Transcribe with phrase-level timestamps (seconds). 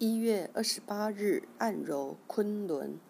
[0.00, 3.00] 一月二十八日，按揉昆仑。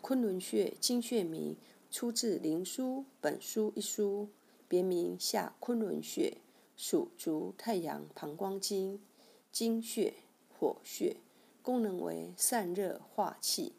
[0.00, 1.56] 昆仑穴，经穴名，
[1.90, 4.28] 出自《灵枢·本书》一书，
[4.68, 6.36] 别名下昆仑穴，
[6.76, 9.00] 属足太阳膀胱经。
[9.50, 10.14] 经穴，
[10.56, 11.16] 火穴，
[11.60, 13.72] 功能为散热化气。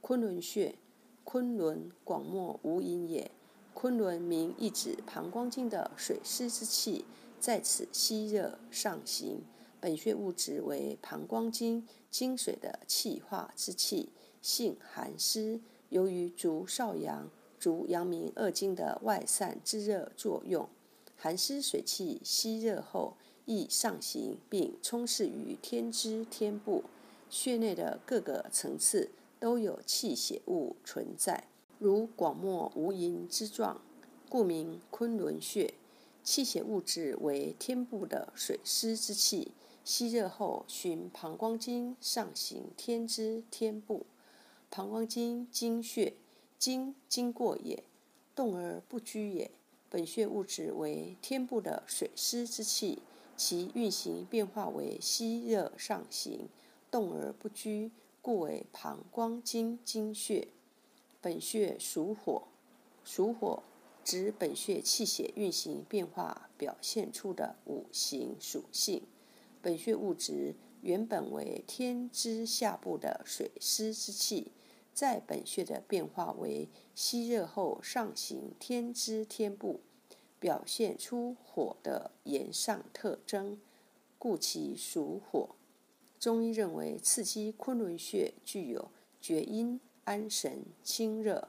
[0.00, 0.76] 昆仑穴，
[1.24, 3.30] 昆仑广漠无垠也。
[3.74, 7.04] 昆仑名意指膀胱经的水湿之气
[7.38, 9.42] 在此吸热上行。
[9.80, 20.68] 本穴物质为膀胱经经水的气化之气，性寒湿，由于足少阳、足阳明二经的外散之热作用，
[21.16, 26.84] 寒湿水气吸热后易上行，并充斥于天之天部，
[27.28, 33.80] 穴内的各个层次都有气血物存在，如广漠无垠之状，
[34.28, 35.74] 故名昆仑穴。
[36.24, 39.52] 气血物质为天部的水湿之气。
[39.88, 44.04] 吸热后，循膀胱经上行天之天部。
[44.68, 46.12] 膀胱经经穴，
[46.58, 47.82] 经经过也，
[48.34, 49.50] 动而不居也。
[49.88, 52.98] 本穴物质为天部的水湿之气，
[53.34, 56.50] 其运行变化为吸热上行，
[56.90, 60.48] 动而不居，故为膀胱经经穴。
[61.22, 62.42] 本穴属火，
[63.02, 63.62] 属火
[64.04, 69.00] 指本穴气血运行变化表现出的五行属性。
[69.68, 74.50] 本穴物质原本为天之下部的水湿之气，
[74.94, 79.80] 在本穴的变化为吸热后上行天之天部，
[80.40, 83.60] 表现出火的炎上特征，
[84.18, 85.50] 故其属火。
[86.18, 91.48] 中医认为，刺激昆仑穴具有厥阴、安神、清热、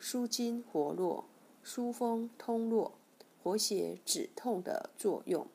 [0.00, 1.26] 舒筋活络、
[1.62, 2.98] 疏风通络、
[3.40, 5.46] 活血止痛的作用，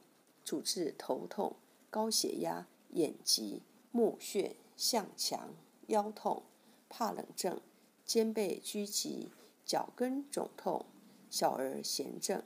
[0.46, 1.54] 主治头痛。
[1.90, 5.54] 高血压、眼疾、目眩、向强、
[5.88, 6.44] 腰痛、
[6.90, 7.60] 怕冷症、
[8.06, 9.30] 肩背拘急、
[9.66, 10.86] 脚跟肿痛、
[11.30, 12.44] 小儿痫症、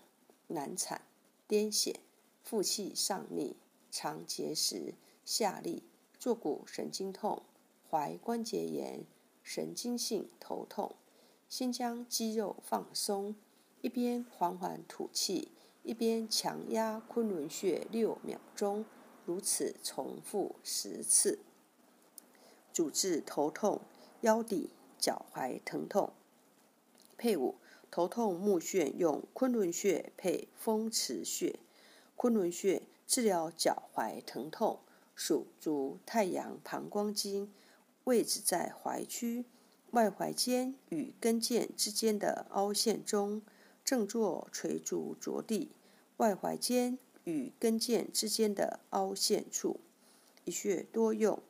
[0.47, 1.01] 难产、
[1.47, 1.95] 癫痫、
[2.43, 3.55] 腹气上逆、
[3.89, 4.93] 肠结石、
[5.25, 5.81] 下痢、
[6.17, 7.41] 坐骨神经痛、
[7.89, 9.03] 踝关节炎、
[9.43, 10.95] 神经性头痛。
[11.49, 13.35] 先将肌肉放松，
[13.81, 15.49] 一边缓缓吐气，
[15.83, 18.85] 一边强压昆仑穴六秒钟。
[19.25, 21.39] 如此重复十次，
[22.73, 23.81] 主治头痛、
[24.21, 26.11] 腰骶、脚踝疼痛。
[27.17, 27.55] 配伍
[27.91, 31.59] 头痛目眩用昆仑穴配风池穴。
[32.15, 34.79] 昆仑穴治疗脚踝疼痛，
[35.15, 37.53] 属足太阳膀胱经，
[38.05, 39.45] 位置在踝区
[39.91, 43.41] 外踝尖与跟腱之间的凹陷中，
[43.83, 45.71] 正坐垂足着地，
[46.17, 46.97] 外踝尖。
[47.23, 49.79] 与跟腱之间的凹陷处，
[50.45, 51.41] 一穴多用。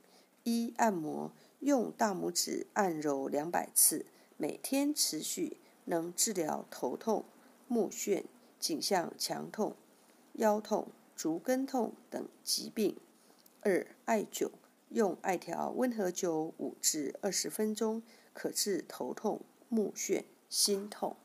[0.43, 7.25] 一按摩，用大拇指按揉两百次，每天持续，能治疗头痛、
[7.67, 8.23] 目眩、
[8.59, 9.75] 颈项强痛、
[10.33, 12.97] 腰痛、足跟痛等疾病。
[13.61, 14.49] 二艾灸，
[14.89, 18.01] 用艾条温和灸五至二十分钟，
[18.33, 21.15] 可治头痛、目眩、心痛。